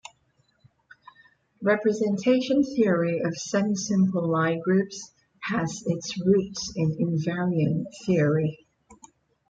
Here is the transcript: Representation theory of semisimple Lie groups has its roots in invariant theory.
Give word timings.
Representation 1.61 2.63
theory 2.63 3.19
of 3.19 3.33
semisimple 3.33 4.27
Lie 4.29 4.57
groups 4.57 5.11
has 5.41 5.83
its 5.85 6.19
roots 6.25 6.73
in 6.75 6.97
invariant 6.97 7.85
theory. 8.07 8.65